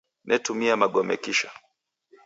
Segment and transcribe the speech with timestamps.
[0.27, 1.51] Netumia magome kisha